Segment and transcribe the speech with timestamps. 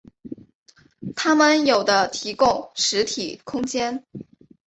[1.15, 4.03] 它们有的提供实体空间。